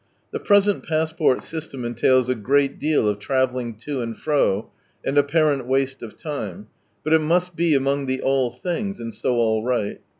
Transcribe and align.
The 0.31 0.39
present 0.39 0.83
passport 0.83 1.43
system 1.43 1.85
entails 1.85 2.27
a 2.27 2.33
great 2.33 2.79
deaJ 2.79 3.07
of 3.07 3.19
traveUing 3.19 3.77
to 3.81 4.01
and 4.01 4.17
fro, 4.17 4.71
and 5.05 5.15
apparent 5.15 5.67
waste 5.67 6.01
of 6.01 6.17
time, 6.17 6.69
but 7.03 7.13
it 7.13 7.19
must 7.21 7.55
be 7.55 7.75
among 7.75 8.07
the" 8.07 8.19
All 8.23 8.49
Things," 8.51 8.99
and 8.99 9.13
so 9.13 9.35
all 9.35 9.63
right. 9.63 10.01